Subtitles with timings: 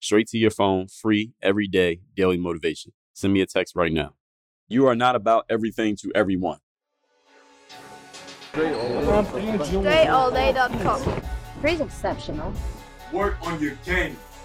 [0.00, 2.92] straight to your phone, free every day, daily motivation.
[3.14, 4.14] Send me a text right now.
[4.68, 6.58] You are not about everything to everyone.
[8.52, 11.22] DreAllDay.com.
[11.60, 12.52] Pretty exceptional.
[13.12, 14.16] Work on your game.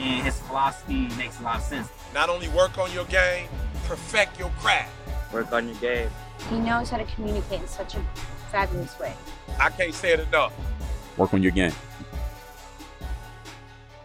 [0.00, 1.88] And his philosophy makes a lot of sense.
[2.14, 3.48] Not only work on your game,
[3.84, 4.90] perfect your craft.
[5.30, 6.08] Work on your game.
[6.48, 8.02] He knows how to communicate in such a
[8.50, 9.12] fabulous way.
[9.58, 10.54] I can't say it enough.
[11.18, 11.74] Work on your game.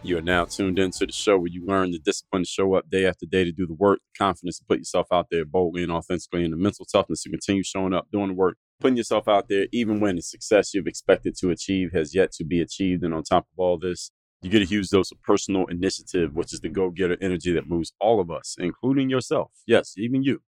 [0.02, 2.88] You are now tuned into the show where you learn the discipline to show up
[2.90, 5.82] day after day to do the work, the confidence to put yourself out there boldly
[5.82, 9.26] and authentically, and the mental toughness to continue showing up, doing the work, putting yourself
[9.26, 13.02] out there, even when the success you've expected to achieve has yet to be achieved.
[13.02, 16.52] And on top of all this, you get a huge dose of personal initiative, which
[16.52, 19.50] is the go getter energy that moves all of us, including yourself.
[19.66, 20.42] Yes, even you,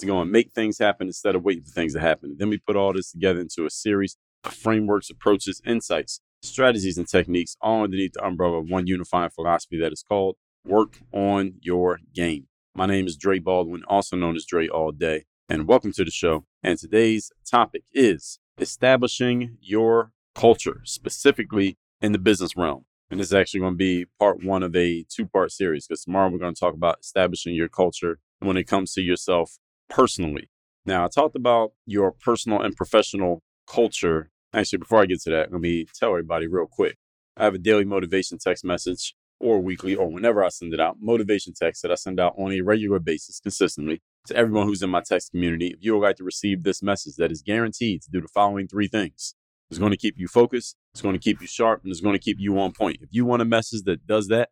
[0.00, 2.36] to go and make things happen instead of waiting for things to happen.
[2.38, 7.08] Then we put all this together into a series of frameworks, approaches, insights, strategies, and
[7.08, 12.00] techniques, all underneath the umbrella of one unifying philosophy that is called Work on Your
[12.14, 12.48] Game.
[12.74, 16.10] My name is Dre Baldwin, also known as Dre All Day, and welcome to the
[16.10, 16.44] show.
[16.62, 22.84] And today's topic is establishing your culture, specifically in the business realm.
[23.10, 26.04] And this is actually going to be part one of a two part series because
[26.04, 29.58] tomorrow we're going to talk about establishing your culture when it comes to yourself
[29.88, 30.50] personally.
[30.84, 34.30] Now, I talked about your personal and professional culture.
[34.54, 36.96] Actually, before I get to that, let me tell everybody real quick.
[37.36, 40.96] I have a daily motivation text message or weekly or whenever I send it out,
[41.00, 44.90] motivation text that I send out on a regular basis consistently to everyone who's in
[44.90, 45.68] my text community.
[45.68, 48.66] If you would like to receive this message that is guaranteed to do the following
[48.66, 49.34] three things,
[49.70, 52.14] it's going to keep you focused, it's going to keep you sharp, and it's going
[52.14, 52.98] to keep you on point.
[53.00, 54.50] If you want a message that does that,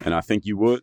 [0.00, 0.82] and I think you would,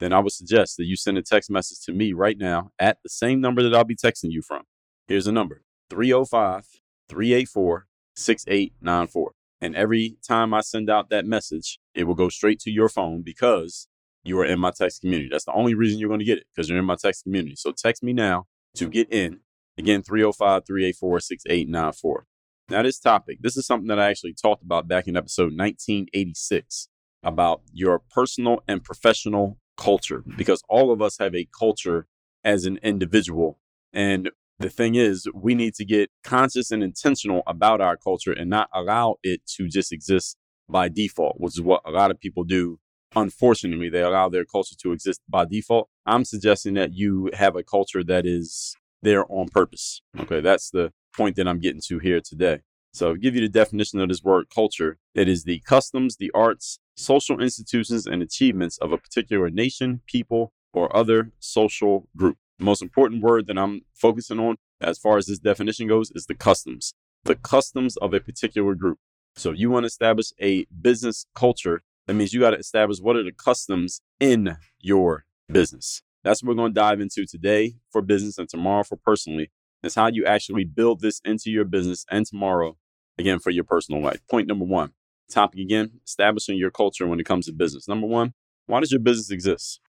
[0.00, 2.98] then I would suggest that you send a text message to me right now at
[3.02, 4.62] the same number that I'll be texting you from.
[5.06, 6.66] Here's the number 305
[7.08, 9.32] 384 6894.
[9.60, 13.22] And every time I send out that message, it will go straight to your phone
[13.22, 13.86] because
[14.24, 15.28] you are in my text community.
[15.30, 17.54] That's the only reason you're going to get it because you're in my text community.
[17.56, 19.40] So text me now to get in.
[19.78, 22.26] Again, 305 384 6894.
[22.72, 26.88] Now, this topic, this is something that I actually talked about back in episode 1986
[27.22, 32.06] about your personal and professional culture because all of us have a culture
[32.42, 33.58] as an individual.
[33.92, 38.48] And the thing is, we need to get conscious and intentional about our culture and
[38.48, 42.42] not allow it to just exist by default, which is what a lot of people
[42.42, 42.78] do.
[43.14, 45.90] Unfortunately, they allow their culture to exist by default.
[46.06, 50.00] I'm suggesting that you have a culture that is there on purpose.
[50.18, 52.60] Okay, that's the point that I'm getting to here today.
[52.94, 54.98] So, I'll give you the definition of this word culture.
[55.14, 60.52] It is the customs, the arts, social institutions, and achievements of a particular nation, people,
[60.74, 62.36] or other social group.
[62.58, 66.26] The most important word that I'm focusing on as far as this definition goes is
[66.26, 66.92] the customs,
[67.24, 68.98] the customs of a particular group.
[69.36, 73.00] So, if you want to establish a business culture, that means you got to establish
[73.00, 76.02] what are the customs in your business.
[76.24, 79.50] That's what we're going to dive into today for business and tomorrow for personally.
[79.82, 82.76] Is how you actually build this into your business and tomorrow,
[83.18, 84.20] again, for your personal life.
[84.30, 84.92] Point number one
[85.28, 87.88] topic again establishing your culture when it comes to business.
[87.88, 88.34] Number one,
[88.66, 89.80] why does your business exist?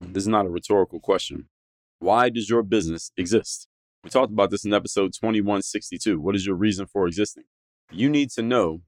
[0.00, 1.48] This is not a rhetorical question.
[1.98, 3.68] Why does your business exist?
[4.02, 6.20] We talked about this in episode 2162.
[6.20, 7.44] What is your reason for existing?
[7.90, 8.82] You need to know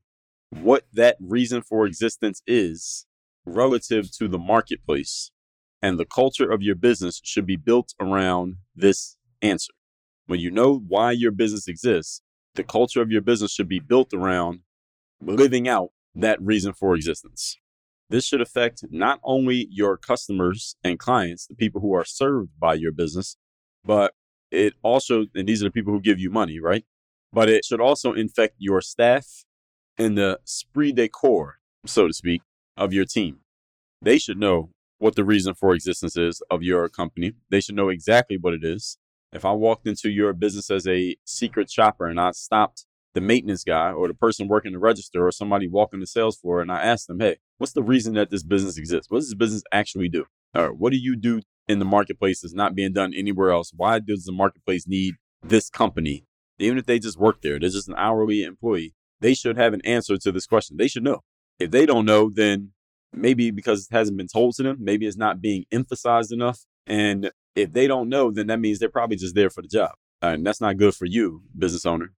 [0.50, 3.06] what that reason for existence is
[3.44, 5.31] relative to the marketplace.
[5.82, 9.73] And the culture of your business should be built around this answer.
[10.26, 12.23] When you know why your business exists,
[12.55, 14.61] the culture of your business should be built around
[15.20, 17.58] living out that reason for existence.
[18.08, 22.75] This should affect not only your customers and clients, the people who are served by
[22.75, 23.37] your business,
[23.84, 24.14] but
[24.50, 26.84] it also, and these are the people who give you money, right?
[27.32, 29.44] But it should also infect your staff
[29.99, 32.43] and the esprit de corps, so to speak,
[32.76, 33.38] of your team.
[34.00, 37.32] They should know what the reason for existence is of your company.
[37.50, 38.98] They should know exactly what it is.
[39.32, 43.64] If I walked into your business as a secret shopper and I stopped the maintenance
[43.64, 46.82] guy or the person working the register or somebody walking the sales floor and I
[46.82, 49.10] asked them, hey, what's the reason that this business exists?
[49.10, 50.26] What does this business actually do?
[50.54, 53.72] Or what do you do in the marketplace that's not being done anywhere else?
[53.75, 56.25] Why does the marketplace need this company?
[56.58, 58.94] Even if they just work there, they're just an hourly employee.
[59.20, 60.76] They should have an answer to this question.
[60.76, 61.20] They should know.
[61.58, 62.72] If they don't know, then
[63.12, 66.64] maybe because it hasn't been told to them, maybe it's not being emphasized enough.
[66.87, 69.93] And if they don't know, then that means they're probably just there for the job.
[70.23, 72.12] And that's not good for you, business owner.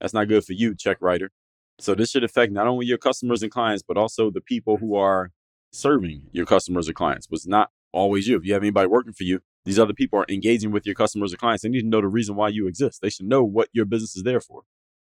[0.00, 1.30] That's not good for you, check writer.
[1.78, 4.94] So this should affect not only your customers and clients, but also the people who
[4.96, 5.30] are
[5.72, 7.28] serving your customers or clients.
[7.30, 8.36] Was not always you.
[8.36, 11.32] If you have anybody working for you, these other people are engaging with your customers
[11.32, 11.62] or clients.
[11.62, 13.00] They need to know the reason why you exist.
[13.00, 14.62] They should know what your business is there for.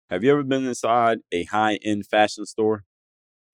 [0.10, 2.84] Have you ever been inside a high end fashion store?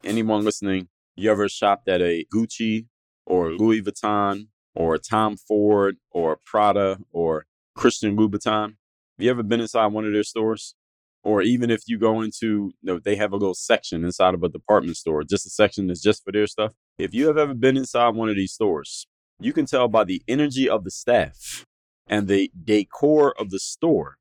[0.04, 2.88] Anyone listening, you ever shopped at a Gucci
[3.26, 7.46] or Louis Vuitton or Tom Ford or Prada or
[7.76, 8.76] Christian Louboutin?
[9.18, 10.76] Have you ever been inside one of their stores?
[11.24, 14.44] Or even if you go into, you know, they have a little section inside of
[14.44, 16.74] a department store, just a section that's just for their stuff.
[16.98, 19.08] If you have ever been inside one of these stores,
[19.40, 21.66] you can tell by the energy of the staff
[22.08, 24.18] and the decor of the store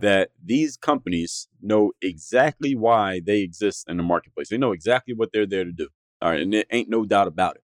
[0.00, 4.48] that these companies know exactly why they exist in the marketplace.
[4.48, 5.88] They know exactly what they're there to do.
[6.22, 6.40] All right.
[6.40, 7.62] And there ain't no doubt about it.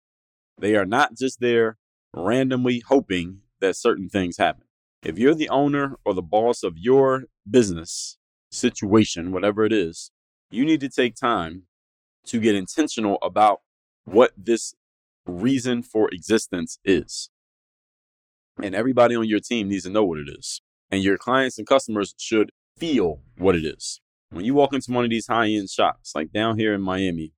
[0.59, 1.79] They are not just there
[2.15, 4.65] randomly hoping that certain things happen.
[5.03, 8.19] If you're the owner or the boss of your business
[8.51, 10.11] situation, whatever it is,
[10.51, 11.63] you need to take time
[12.27, 13.61] to get intentional about
[14.05, 14.75] what this
[15.27, 17.31] reason for existence is.
[18.63, 20.61] And everybody on your team needs to know what it is.
[20.91, 24.01] And your clients and customers should feel what it is.
[24.31, 27.33] When you walk into one of these high end shops, like down here in Miami,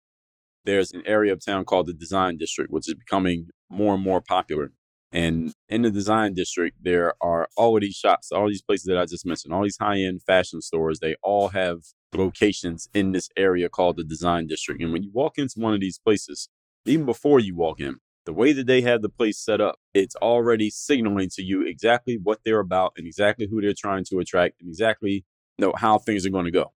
[0.65, 4.21] there's an area of town called the Design District, which is becoming more and more
[4.21, 4.73] popular.
[5.13, 8.99] And in the Design District, there are all of these shops, all these places that
[8.99, 11.01] I just mentioned, all these high end fashion stores.
[11.01, 11.81] They all have
[12.15, 14.81] locations in this area called the Design District.
[14.81, 16.49] And when you walk into one of these places,
[16.87, 20.17] even before you walk in, the way that they have the place set up, it's
[20.17, 24.61] already signaling to you exactly what they're about and exactly who they're trying to attract
[24.61, 25.25] and exactly
[25.59, 26.73] know how things are going to go.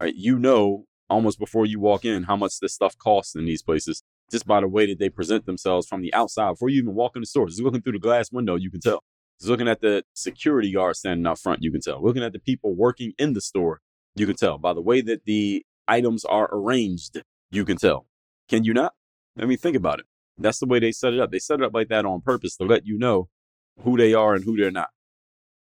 [0.00, 0.14] Right?
[0.14, 4.02] You know almost before you walk in how much this stuff costs in these places
[4.30, 7.16] just by the way that they present themselves from the outside before you even walk
[7.16, 7.48] in the store.
[7.48, 9.02] Just looking through the glass window, you can tell.
[9.38, 12.02] Just looking at the security guard standing out front, you can tell.
[12.02, 13.80] Looking at the people working in the store,
[14.14, 14.58] you can tell.
[14.58, 18.06] By the way that the items are arranged, you can tell.
[18.48, 18.94] Can you not?
[19.38, 20.06] I mean, think about it.
[20.38, 21.30] That's the way they set it up.
[21.30, 23.28] They set it up like that on purpose to let you know
[23.82, 24.90] who they are and who they're not.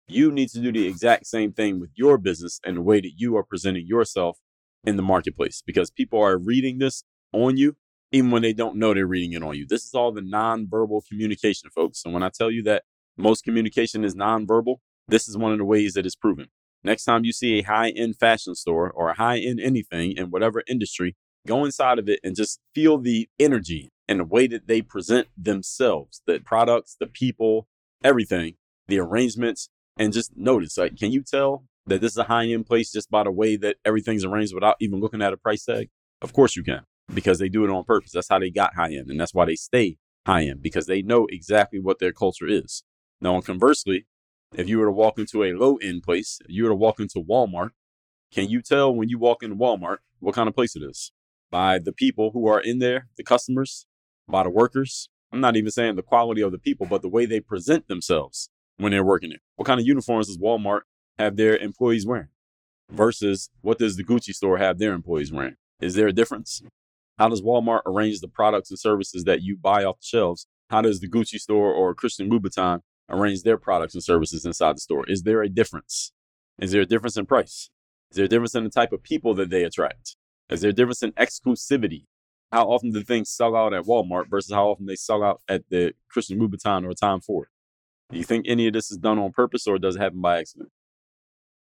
[0.06, 3.12] You need to do the exact same thing with your business and the way that
[3.16, 4.38] you are presenting yourself
[4.84, 7.76] in the marketplace because people are reading this on you
[8.12, 9.66] even when they don't know they're reading it on you.
[9.66, 12.04] This is all the nonverbal communication, folks.
[12.04, 12.84] And when I tell you that
[13.16, 14.76] most communication is nonverbal,
[15.08, 16.48] this is one of the ways that it's proven.
[16.84, 20.30] Next time you see a high end fashion store or a high end anything in
[20.30, 24.66] whatever industry, go inside of it and just feel the energy and the way that
[24.66, 27.66] they present themselves, the products, the people,
[28.04, 28.54] everything,
[28.88, 32.66] the arrangements, and just notice like, can you tell that this is a high end
[32.66, 35.90] place just by the way that everything's arranged without even looking at a price tag?
[36.20, 36.82] Of course you can
[37.12, 38.12] because they do it on purpose.
[38.12, 41.02] That's how they got high end, and that's why they stay high end because they
[41.02, 42.84] know exactly what their culture is.
[43.20, 44.06] Now, conversely,
[44.54, 47.00] if you were to walk into a low end place, if you were to walk
[47.00, 47.70] into Walmart,
[48.32, 51.12] can you tell when you walk into Walmart what kind of place it is?
[51.50, 53.86] By the people who are in there, the customers,
[54.28, 55.08] by the workers.
[55.32, 58.50] I'm not even saying the quality of the people, but the way they present themselves
[58.76, 59.40] when they're working there.
[59.56, 60.82] What kind of uniforms does Walmart
[61.18, 62.28] have their employees wearing?
[62.90, 65.56] Versus what does the Gucci store have their employees wearing?
[65.80, 66.62] Is there a difference?
[67.18, 70.46] How does Walmart arrange the products and services that you buy off the shelves?
[70.70, 74.80] How does the Gucci store or Christian Louboutin arrange their products and services inside the
[74.80, 75.08] store?
[75.08, 76.12] Is there a difference?
[76.58, 77.70] Is there a difference in price?
[78.10, 80.16] Is there a difference in the type of people that they attract?
[80.50, 82.06] Is there a difference in exclusivity?
[82.50, 85.62] How often do things sell out at Walmart versus how often they sell out at
[85.70, 87.48] the Christian Louboutin or Tom Ford?
[88.10, 90.38] Do you think any of this is done on purpose or does it happen by
[90.38, 90.70] accident?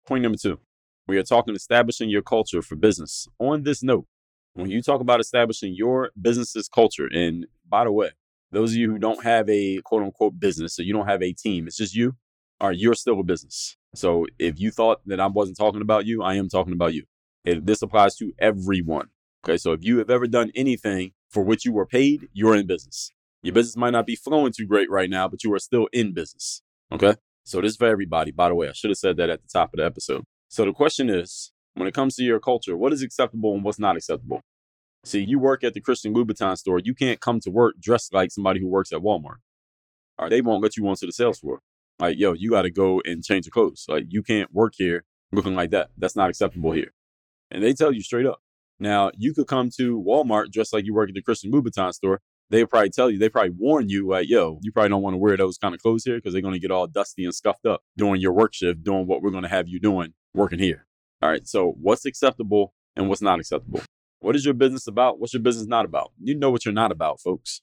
[0.06, 0.60] Point number two,
[1.06, 3.26] we are talking establishing your culture for business.
[3.38, 4.06] On this note,
[4.52, 8.10] when you talk about establishing your business's culture, and by the way,
[8.52, 11.32] those of you who don't have a quote unquote business, so you don't have a
[11.32, 12.16] team, it's just you,
[12.60, 13.76] or you're still a business.
[13.94, 17.04] So if you thought that I wasn't talking about you, I am talking about you.
[17.44, 19.08] It, this applies to everyone.
[19.44, 19.56] Okay.
[19.56, 23.10] So if you have ever done anything for which you were paid, you're in business.
[23.42, 26.14] Your business might not be flowing too great right now, but you are still in
[26.14, 26.62] business.
[26.92, 27.14] Okay.
[27.44, 28.30] So this is for everybody.
[28.30, 30.24] By the way, I should have said that at the top of the episode.
[30.48, 33.78] So the question is, when it comes to your culture, what is acceptable and what's
[33.78, 34.40] not acceptable?
[35.04, 36.80] See, you work at the Christian Louboutin store.
[36.82, 39.38] You can't come to work dressed like somebody who works at Walmart.
[40.18, 41.60] Or they won't let you onto the sales floor.
[41.98, 43.84] Like, yo, you got to go and change your clothes.
[43.88, 45.90] Like, you can't work here looking like that.
[45.98, 46.92] That's not acceptable here.
[47.50, 48.40] And they tell you straight up.
[48.78, 52.20] Now, you could come to Walmart dressed like you work at the Christian Louboutin store.
[52.50, 55.18] They probably tell you, they probably warn you, like, yo, you probably don't want to
[55.18, 57.66] wear those kind of clothes here because they're going to get all dusty and scuffed
[57.66, 60.86] up during your work shift, doing what we're going to have you doing working here.
[61.22, 61.46] All right.
[61.48, 63.80] So, what's acceptable and what's not acceptable?
[64.20, 65.18] What is your business about?
[65.18, 66.12] What's your business not about?
[66.20, 67.62] You know what you're not about, folks.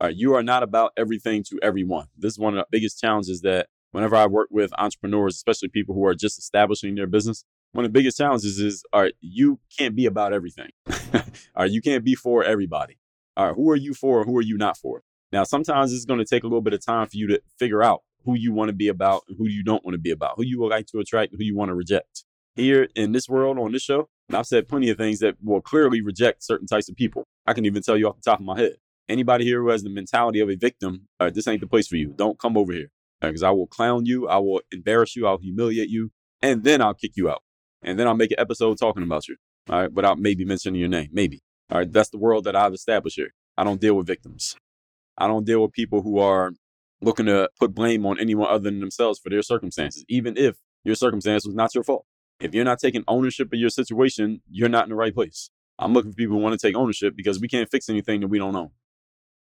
[0.00, 0.16] All right.
[0.16, 2.06] You are not about everything to everyone.
[2.16, 5.94] This is one of the biggest challenges that whenever I work with entrepreneurs, especially people
[5.94, 9.60] who are just establishing their business, one of the biggest challenges is, all right, you
[9.76, 10.70] can't be about everything.
[11.14, 11.22] all
[11.58, 11.70] right.
[11.70, 12.96] You can't be for everybody.
[13.36, 13.54] All right.
[13.54, 14.24] Who are you for?
[14.24, 15.02] Who are you not for?
[15.32, 17.82] Now, sometimes it's going to take a little bit of time for you to figure
[17.82, 20.34] out who you want to be about and who you don't want to be about,
[20.36, 22.24] who you would like to attract, who you want to reject.
[22.54, 26.00] Here in this world, on this show, I've said plenty of things that will clearly
[26.00, 27.24] reject certain types of people.
[27.46, 28.76] I can even tell you off the top of my head.
[29.08, 31.96] Anybody here who has the mentality of a victim, uh, this ain't the place for
[31.96, 32.14] you.
[32.16, 35.38] Don't come over here because uh, I will clown you, I will embarrass you, I'll
[35.38, 36.10] humiliate you,
[36.40, 37.42] and then I'll kick you out.
[37.82, 39.36] And then I'll make an episode talking about you,
[39.68, 41.42] all right, without maybe mentioning your name, maybe.
[41.70, 43.34] All right, that's the world that I've established here.
[43.56, 44.56] I don't deal with victims.
[45.16, 46.52] I don't deal with people who are
[47.00, 50.94] looking to put blame on anyone other than themselves for their circumstances, even if your
[50.94, 52.04] circumstance was not your fault.
[52.40, 55.50] If you're not taking ownership of your situation, you're not in the right place.
[55.78, 58.28] I'm looking for people who want to take ownership because we can't fix anything that
[58.28, 58.70] we don't own.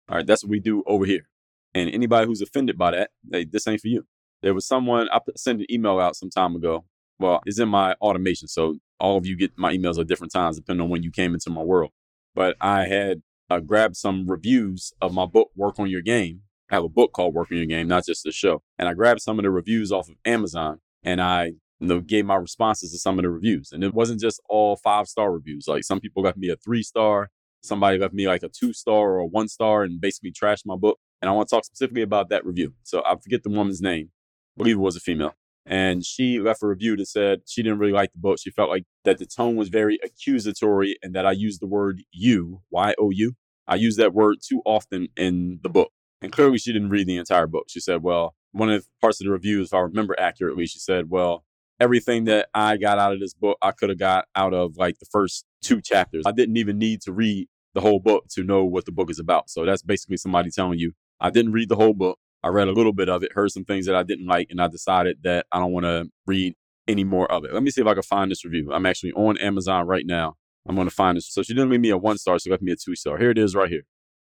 [0.10, 1.30] All right, that's what we do over here.
[1.74, 4.06] And anybody who's offended by that, hey, this ain't for you.
[4.42, 6.86] There was someone, I sent an email out some time ago.
[7.20, 8.48] Well, it's in my automation.
[8.48, 11.34] So all of you get my emails at different times, depending on when you came
[11.34, 11.92] into my world.
[12.40, 16.44] But I had uh, grabbed some reviews of my book, Work on Your Game.
[16.72, 18.62] I have a book called Work on Your Game, not just the show.
[18.78, 22.26] And I grabbed some of the reviews off of Amazon and I you know, gave
[22.26, 23.74] my responses to some of the reviews.
[23.74, 25.66] And it wasn't just all five star reviews.
[25.68, 27.30] Like some people left me a three star,
[27.62, 30.78] somebody left me like a two star or a one star and basically trashed my
[30.78, 30.98] book.
[31.22, 32.74] And I want to talk specifically about that review.
[32.84, 34.12] So I forget the woman's name.
[34.56, 35.36] I believe it was a female.
[35.66, 38.40] And she left a review that said she didn't really like the book.
[38.42, 42.02] She felt like that the tone was very accusatory and that I used the word
[42.12, 43.34] you, Y O U.
[43.68, 45.92] I use that word too often in the book.
[46.22, 47.66] And clearly she didn't read the entire book.
[47.70, 50.80] She said, well, one of the parts of the review, if I remember accurately, she
[50.80, 51.46] said, well,
[51.80, 55.00] everything that I got out of this book, I could have got out of like
[55.00, 56.24] the first two chapters.
[56.26, 59.20] I didn't even need to read the whole book to know what the book is
[59.20, 59.50] about.
[59.50, 62.18] So that's basically somebody telling you, I didn't read the whole book.
[62.44, 64.62] I read a little bit of it, heard some things that I didn't like, and
[64.62, 66.56] I decided that I don't want to read
[66.88, 67.54] any more of it.
[67.54, 68.72] Let me see if I can find this review.
[68.74, 70.36] I'm actually on Amazon right now.
[70.68, 71.32] I'm going to find this.
[71.32, 73.18] So she didn't leave me a one star, she left me a two star.
[73.18, 73.84] Here it is right here.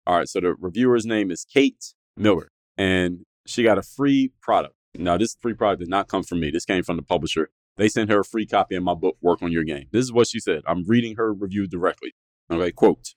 [0.06, 0.28] All right.
[0.28, 4.74] So the reviewer's name is Kate Miller, and she got a free product.
[4.96, 6.50] Now, this free product did not come from me.
[6.50, 7.50] This came from the publisher.
[7.76, 9.86] They sent her a free copy of my book, Work on Your Game.
[9.90, 10.62] This is what she said.
[10.66, 12.14] I'm reading her review directly.
[12.50, 13.14] Okay, quote.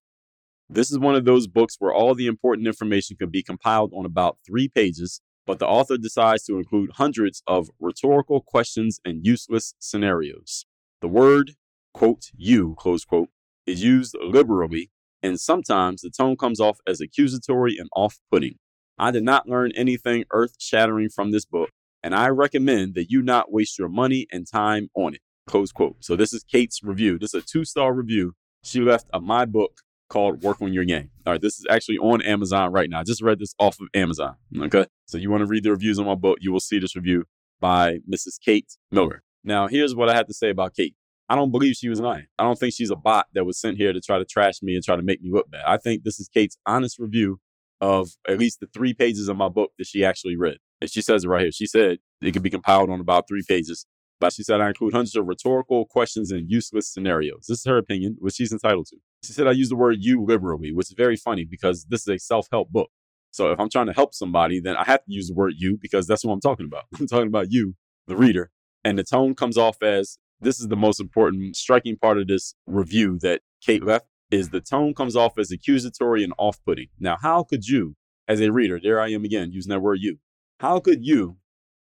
[0.70, 4.06] This is one of those books where all the important information can be compiled on
[4.06, 9.76] about three pages, but the author decides to include hundreds of rhetorical questions and useless
[9.80, 10.66] scenarios.
[11.00, 11.52] The word,
[11.94, 13.30] quote, you, close quote,
[13.66, 14.92] is used liberally,
[15.24, 18.56] and sometimes the tone comes off as accusatory and off putting.
[18.98, 21.70] I did not learn anything earth shattering from this book,
[22.04, 25.22] and I recommend that you not waste your money and time on it.
[25.48, 26.04] Close quote.
[26.04, 27.18] So this is Kate's review.
[27.18, 28.34] This is a two-star review
[28.64, 31.10] she left a my book called Work on Your Game.
[31.26, 33.00] All right, this is actually on Amazon right now.
[33.00, 34.36] I just read this off of Amazon.
[34.58, 34.86] Okay.
[35.06, 37.26] So you want to read the reviews on my book, you will see this review
[37.60, 38.40] by Mrs.
[38.44, 39.24] Kate Miller.
[39.44, 40.96] Now, here's what I have to say about Kate.
[41.30, 42.28] I don't believe she was lying.
[42.40, 44.76] I don't think she's a bot that was sent here to try to trash me
[44.76, 45.64] and try to make me look bad.
[45.66, 47.40] I think this is Kate's honest review
[47.82, 50.58] of at least the three pages of my book that she actually read.
[50.82, 51.52] And she says it right here.
[51.52, 53.86] She said it could be compiled on about three pages.
[54.20, 57.46] But she said I include hundreds of rhetorical questions and useless scenarios.
[57.48, 58.98] This is her opinion, which she's entitled to.
[59.24, 62.08] She said I use the word you liberally, which is very funny because this is
[62.08, 62.90] a self help book.
[63.32, 65.78] So if I'm trying to help somebody, then I have to use the word you
[65.80, 66.86] because that's what I'm talking about.
[67.00, 67.76] I'm talking about you,
[68.08, 68.50] the reader.
[68.84, 72.56] And the tone comes off as this is the most important, striking part of this
[72.66, 76.88] review that Kate left is the tone comes off as accusatory and off putting.
[77.00, 77.96] Now, how could you,
[78.28, 80.20] as a reader, there I am again using that word you,
[80.60, 81.38] how could you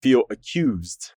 [0.03, 1.13] feel accused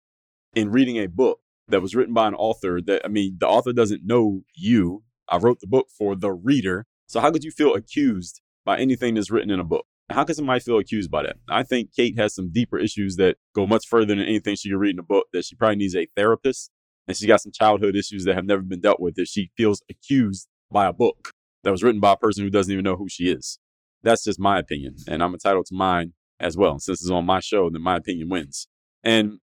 [0.58, 3.72] in reading a book that was written by an author that, I mean, the author
[3.74, 5.04] doesn't know you.
[5.30, 6.88] I wrote the book for the reader.
[7.06, 9.86] So how could you feel accused by anything that's written in a book?
[10.10, 11.36] How could somebody feel accused by that?
[11.48, 14.80] I think Kate has some deeper issues that go much further than anything she can
[14.80, 16.72] read in a book, that she probably needs a therapist.
[17.08, 19.84] And she's got some childhood issues that have never been dealt with that she feels
[19.92, 21.34] accused by a book
[21.64, 23.60] that was written by a person who doesn't even know who she is.
[24.02, 24.96] That's just my opinion.
[25.08, 26.80] And I'm entitled to mine as well.
[26.80, 28.68] Since it's on my show, then my opinion wins.
[29.04, 29.40] And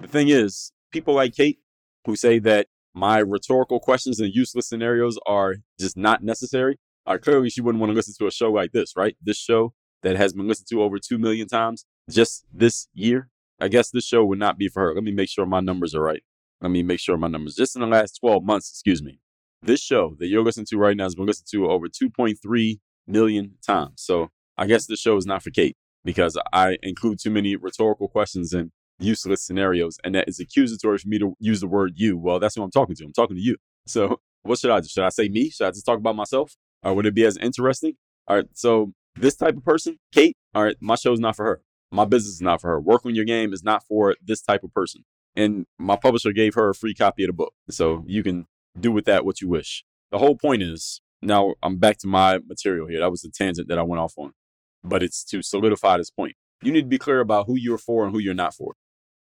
[0.00, 1.58] the thing is, people like Kate
[2.06, 6.78] who say that my rhetorical questions and useless scenarios are just not necessary.
[7.06, 9.16] Are clearly, she wouldn't want to listen to a show like this, right?
[9.22, 13.28] This show that has been listened to over 2 million times just this year.
[13.60, 14.94] I guess this show would not be for her.
[14.94, 16.22] Let me make sure my numbers are right.
[16.60, 19.20] Let me make sure my numbers, just in the last 12 months, excuse me.
[19.62, 23.54] This show that you're listening to right now has been listened to over 2.3 million
[23.64, 23.94] times.
[23.96, 28.08] So I guess this show is not for Kate because I include too many rhetorical
[28.08, 29.98] questions and useless scenarios.
[30.04, 32.16] And that is accusatory for me to use the word you.
[32.16, 33.04] Well, that's who I'm talking to.
[33.04, 33.56] I'm talking to you.
[33.86, 34.88] So what should I do?
[34.88, 35.50] Should I say me?
[35.50, 36.56] Should I just talk about myself?
[36.82, 37.94] Or would it be as interesting?
[38.28, 38.46] All right.
[38.52, 41.62] So this type of person, Kate, all right, my show is not for her.
[41.90, 42.80] My business is not for her.
[42.80, 45.04] Work on your game is not for this type of person.
[45.34, 47.52] And my publisher gave her a free copy of the book.
[47.70, 48.46] So you can
[48.78, 49.84] do with that what you wish.
[50.10, 53.00] The whole point is now I'm back to my material here.
[53.00, 54.32] That was the tangent that I went off on,
[54.84, 56.36] but it's to solidify this point.
[56.62, 58.74] You need to be clear about who you're for and who you're not for.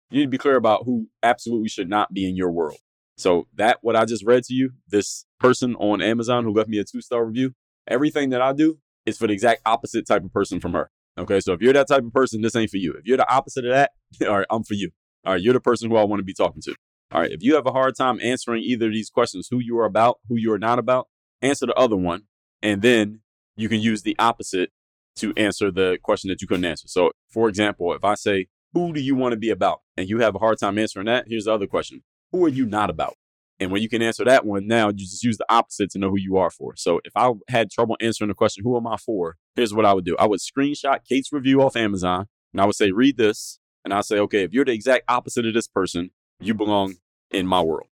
[0.09, 2.77] You need to be clear about who absolutely should not be in your world.
[3.17, 6.79] So that what I just read to you, this person on Amazon who left me
[6.79, 7.53] a two star review,
[7.87, 10.89] everything that I do is for the exact opposite type of person from her.
[11.17, 12.93] Okay, so if you're that type of person, this ain't for you.
[12.93, 13.91] If you're the opposite of that,
[14.27, 14.91] all right, I'm for you.
[15.25, 16.75] All right, you're the person who I want to be talking to.
[17.11, 19.77] All right, if you have a hard time answering either of these questions, who you
[19.79, 21.07] are about, who you are not about,
[21.41, 22.23] answer the other one,
[22.61, 23.21] and then
[23.55, 24.71] you can use the opposite
[25.17, 26.87] to answer the question that you couldn't answer.
[26.87, 29.81] So, for example, if I say, Who do you want to be about?
[29.97, 32.65] and you have a hard time answering that, here's the other question Who are you
[32.65, 33.15] not about?
[33.59, 36.09] And when you can answer that one, now you just use the opposite to know
[36.09, 36.75] who you are for.
[36.75, 39.37] So if I had trouble answering the question, who am I for?
[39.55, 40.17] Here's what I would do.
[40.17, 43.59] I would screenshot Kate's review off Amazon and I would say, read this.
[43.85, 46.09] And I'll say, okay, if you're the exact opposite of this person,
[46.41, 46.95] you belong
[47.31, 47.87] in my world.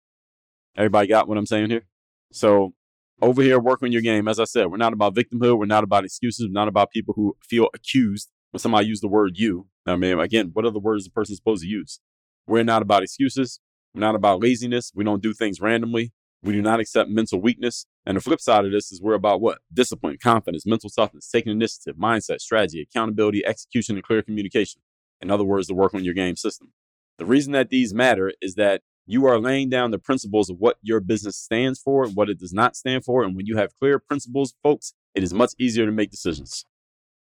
[0.76, 1.86] Everybody got what I'm saying here?
[2.30, 2.74] So
[3.22, 4.28] over here, work on your game.
[4.28, 5.58] As I said, we're not about victimhood.
[5.58, 6.48] We're not about excuses.
[6.48, 9.68] We're not about people who feel accused when somebody use the word you.
[9.86, 12.00] I mean, again, what are the words the person's supposed to use?
[12.46, 13.60] We're not about excuses.
[13.94, 14.92] We're not about laziness.
[14.94, 16.12] We don't do things randomly.
[16.42, 17.86] We do not accept mental weakness.
[18.04, 19.58] And the flip side of this is we're about what?
[19.72, 24.82] Discipline, confidence, mental toughness, taking initiative, mindset, strategy, accountability, execution, and clear communication.
[25.20, 26.72] In other words, the work on your game system.
[27.18, 30.76] The reason that these matter is that you are laying down the principles of what
[30.82, 33.22] your business stands for and what it does not stand for.
[33.22, 36.64] And when you have clear principles, folks, it is much easier to make decisions.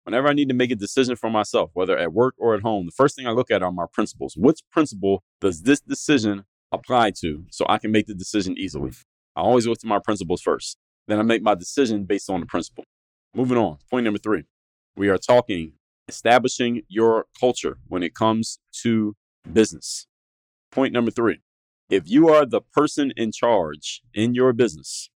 [0.06, 2.86] Whenever I need to make a decision for myself, whether at work or at home,
[2.86, 4.36] the first thing I look at are my principles.
[4.36, 8.92] Which principle does this decision apply to so I can make the decision easily.
[9.34, 10.78] I always look to my principles first.
[11.08, 12.84] Then I make my decision based on the principle.
[13.34, 14.44] Moving on, point number three.
[14.96, 15.72] We are talking
[16.08, 19.16] establishing your culture when it comes to
[19.52, 20.06] business.
[20.70, 21.40] Point number three.
[21.90, 25.10] If you are the person in charge in your business,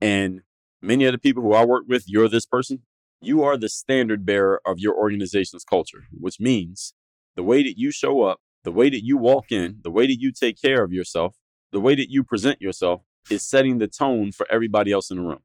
[0.00, 0.42] and
[0.80, 2.82] many of the people who I work with, you're this person,
[3.20, 6.94] you are the standard bearer of your organization's culture, which means
[7.34, 10.20] the way that you show up the way that you walk in, the way that
[10.20, 11.36] you take care of yourself,
[11.70, 15.22] the way that you present yourself is setting the tone for everybody else in the
[15.22, 15.38] room.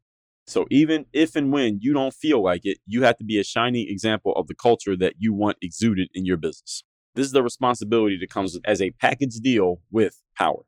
[0.48, 3.44] So even if and when you don't feel like it, you have to be a
[3.44, 6.84] shining example of the culture that you want exuded in your business.
[7.14, 10.64] This is the responsibility that comes as a package deal with power.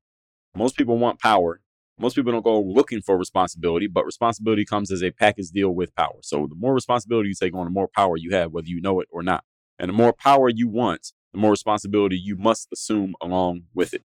[0.55, 1.59] Most people want power.
[1.99, 5.95] Most people don't go looking for responsibility, but responsibility comes as a package deal with
[5.95, 6.17] power.
[6.21, 8.99] So the more responsibility you take on, the more power you have, whether you know
[8.99, 9.43] it or not.
[9.77, 14.03] And the more power you want, the more responsibility you must assume along with it.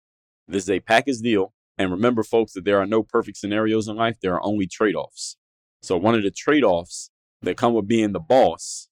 [0.48, 1.54] This is a package deal.
[1.78, 4.96] And remember, folks, that there are no perfect scenarios in life, there are only trade
[4.96, 5.38] offs.
[5.82, 7.10] So, one of the trade offs
[7.42, 8.90] that come with being the boss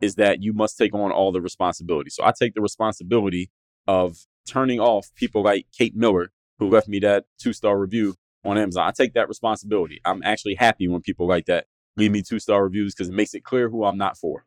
[0.00, 2.10] is that you must take on all the responsibility.
[2.10, 3.50] So, I take the responsibility
[3.88, 8.58] of turning off people like Kate Miller, who left me that two star review on
[8.58, 8.86] Amazon.
[8.86, 10.00] I take that responsibility.
[10.04, 13.34] I'm actually happy when people like that leave me two star reviews because it makes
[13.34, 14.44] it clear who I'm not for.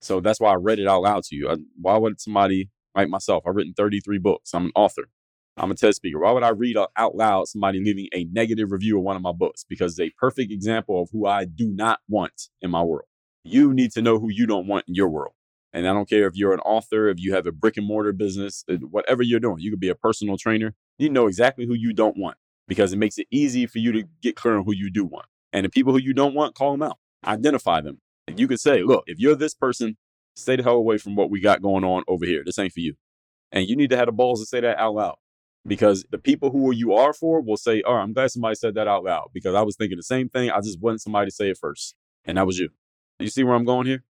[0.00, 1.50] So that's why I read it out loud to you.
[1.50, 3.44] I, why would somebody like myself?
[3.46, 4.52] I've written 33 books.
[4.54, 5.08] I'm an author.
[5.56, 6.18] I'm a TED speaker.
[6.18, 9.32] Why would I read out loud somebody leaving a negative review of one of my
[9.32, 9.64] books?
[9.68, 13.06] Because it's a perfect example of who I do not want in my world.
[13.44, 15.34] You need to know who you don't want in your world.
[15.72, 18.12] And I don't care if you're an author, if you have a brick and mortar
[18.12, 20.74] business, uh, whatever you're doing, you could be a personal trainer.
[20.98, 22.38] You know exactly who you don't want
[22.70, 25.26] because it makes it easy for you to get clear on who you do want.
[25.52, 28.60] And the people who you don't want, call them out, identify them, And you could
[28.60, 29.96] say, look, if you're this person,
[30.36, 32.44] stay the hell away from what we got going on over here.
[32.46, 32.94] This ain't for you.
[33.50, 35.16] And you need to have the balls to say that out loud
[35.66, 38.86] because the people who you are for will say, oh, I'm glad somebody said that
[38.86, 40.52] out loud because I was thinking the same thing.
[40.52, 41.96] I just wanted somebody to say it first.
[42.24, 42.68] And that was you.
[43.18, 44.04] You see where I'm going here?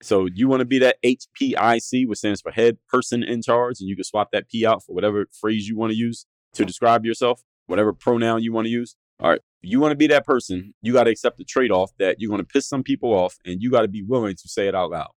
[0.00, 3.88] So you want to be that HPIC, which stands for head person in charge, and
[3.88, 7.04] you can swap that P out for whatever phrase you want to use to describe
[7.04, 8.96] yourself, whatever pronoun you want to use.
[9.20, 9.40] All right.
[9.62, 12.28] You want to be that person, you got to accept the trade off that you're
[12.28, 14.74] going to piss some people off and you got to be willing to say it
[14.74, 15.10] out loud.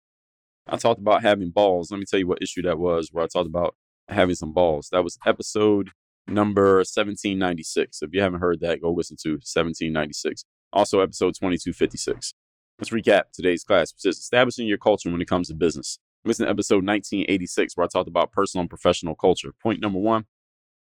[0.67, 1.91] I talked about having balls.
[1.91, 3.75] Let me tell you what issue that was where I talked about
[4.09, 4.89] having some balls.
[4.93, 5.91] That was episode
[6.27, 8.03] number 1796.
[8.03, 10.45] If you haven't heard that, go listen to 1796.
[10.73, 12.35] Also, episode 2256.
[12.79, 15.99] Let's recap today's class, which is establishing your culture when it comes to business.
[16.25, 19.53] Listen to episode 1986, where I talked about personal and professional culture.
[19.63, 20.27] Point number one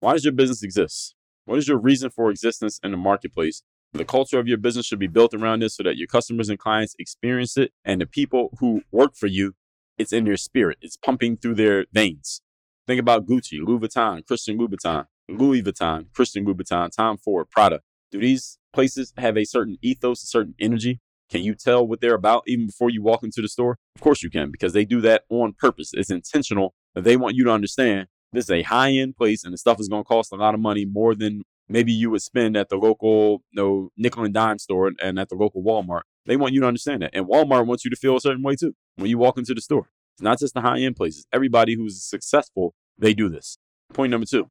[0.01, 1.16] why does your business exist?
[1.47, 3.63] What is your reason for existence in the marketplace?
[3.93, 6.59] The culture of your business should be built around this so that your customers and
[6.59, 9.55] clients experience it, and the people who work for you,
[9.97, 10.77] it's in their spirit.
[10.83, 12.43] It's pumping through their veins.
[12.89, 17.81] Think about Gucci, Louis Vuitton, Christian Louboutin, Louis Vuitton, Christian Louboutin, Tom Ford, Prada.
[18.11, 21.01] Do these places have a certain ethos, a certain energy?
[21.31, 23.79] Can you tell what they're about even before you walk into the store?
[23.95, 25.93] Of course you can, because they do that on purpose.
[25.95, 26.75] It's intentional.
[26.97, 29.89] They want you to understand this is a high end place and the stuff is
[29.89, 32.77] going to cost a lot of money more than maybe you would spend at the
[32.77, 36.03] local you know, nickel and dime store and at the local Walmart.
[36.27, 37.11] They want you to understand that.
[37.15, 39.61] And Walmart wants you to feel a certain way too when you walk into the
[39.61, 39.89] store.
[40.15, 41.27] It's not just the high end places.
[41.33, 43.59] Everybody who's successful, they do this.
[43.93, 44.49] Point number two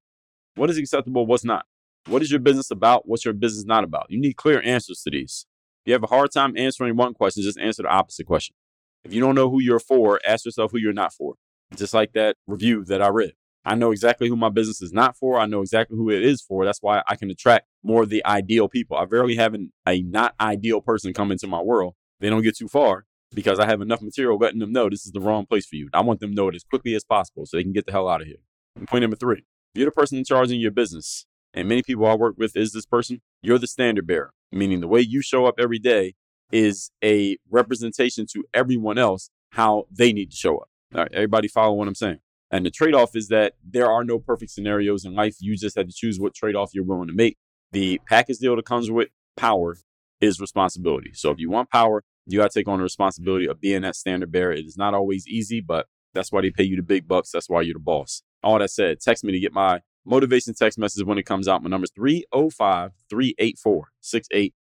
[0.55, 1.25] what is acceptable?
[1.25, 1.65] What's not?
[2.07, 3.07] What is your business about?
[3.07, 4.05] What's your business not about?
[4.09, 5.45] You need clear answers to these.
[5.83, 8.55] If you have a hard time answering one question, just answer the opposite question.
[9.03, 11.35] If you don't know who you're for, ask yourself who you're not for.
[11.75, 13.33] Just like that review that I read.
[13.65, 15.39] I know exactly who my business is not for.
[15.39, 16.65] I know exactly who it is for.
[16.65, 18.95] That's why I can attract more of the ideal people.
[18.95, 21.95] I rarely have an, a not ideal person come into my world.
[22.19, 25.11] They don't get too far because I have enough material letting them know this is
[25.11, 25.89] the wrong place for you.
[25.93, 27.91] I want them to know it as quickly as possible so they can get the
[27.91, 28.37] hell out of here.
[28.75, 32.05] And point number three you're the person in charge in your business, and many people
[32.05, 35.45] I work with is this person, you're the standard bearer, meaning the way you show
[35.45, 36.13] up every day
[36.51, 40.69] is a representation to everyone else how they need to show up.
[40.93, 42.19] All right, everybody follow what I'm saying.
[42.51, 45.35] And the trade off is that there are no perfect scenarios in life.
[45.39, 47.37] You just have to choose what trade off you're willing to make.
[47.71, 49.77] The package deal that comes with power
[50.21, 51.11] is responsibility.
[51.13, 53.95] So if you want power, you got to take on the responsibility of being that
[53.95, 54.53] standard bearer.
[54.53, 57.31] It is not always easy, but that's why they pay you the big bucks.
[57.31, 58.23] That's why you're the boss.
[58.43, 61.63] All that said, text me to get my motivation text message when it comes out.
[61.63, 63.89] My number is 305 384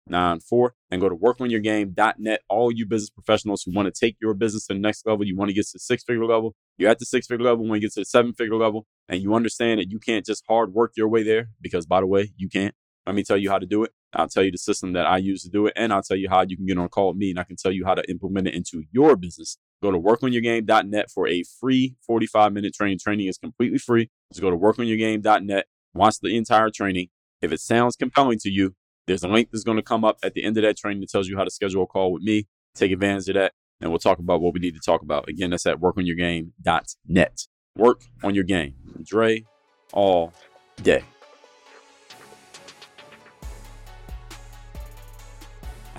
[0.07, 0.73] 6894.
[0.91, 2.41] And go to workonyourgame.net.
[2.49, 5.35] All you business professionals who want to take your business to the next level, you
[5.35, 7.75] want to get to the six figure level, you're at the six figure level when
[7.75, 10.73] you get to the seven figure level, and you understand that you can't just hard
[10.73, 12.75] work your way there because, by the way, you can't.
[13.05, 13.91] Let me tell you how to do it.
[14.13, 16.29] I'll tell you the system that I use to do it, and I'll tell you
[16.29, 17.95] how you can get on a call with me, and I can tell you how
[17.95, 19.57] to implement it into your business.
[19.81, 22.99] Go to workonyourgame.net for a free 45 minute training.
[22.99, 24.09] Training is completely free.
[24.31, 27.07] Just go to workonyourgame.net, watch the entire training.
[27.41, 28.75] If it sounds compelling to you,
[29.07, 31.09] there's a link that's going to come up at the end of that training that
[31.09, 32.47] tells you how to schedule a call with me.
[32.75, 35.27] Take advantage of that, and we'll talk about what we need to talk about.
[35.27, 37.47] Again, that's at workonyourgame.net.
[37.75, 38.75] Work on your game.
[39.03, 39.45] Dre
[39.93, 40.33] all
[40.81, 41.03] day.